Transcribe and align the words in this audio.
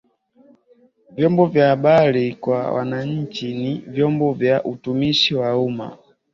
Vyombo 1.11 1.45
vya 1.45 1.67
habari 1.67 2.35
kwa 2.35 2.71
Wananchi 2.71 3.53
ni 3.53 3.75
Vyombo 3.87 4.33
vya 4.33 4.63
utumishi 4.63 5.35
wa 5.35 5.57
umma 5.59 5.97